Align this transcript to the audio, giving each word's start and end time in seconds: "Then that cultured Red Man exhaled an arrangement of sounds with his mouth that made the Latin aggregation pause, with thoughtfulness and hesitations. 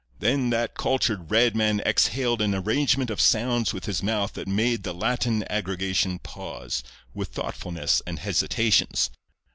"Then 0.17 0.49
that 0.49 0.73
cultured 0.73 1.29
Red 1.29 1.55
Man 1.55 1.79
exhaled 1.85 2.41
an 2.41 2.55
arrangement 2.55 3.11
of 3.11 3.21
sounds 3.21 3.71
with 3.71 3.85
his 3.85 4.01
mouth 4.01 4.33
that 4.33 4.47
made 4.47 4.81
the 4.81 4.93
Latin 4.95 5.43
aggregation 5.47 6.17
pause, 6.17 6.81
with 7.13 7.27
thoughtfulness 7.29 8.01
and 8.07 8.17
hesitations. 8.17 9.11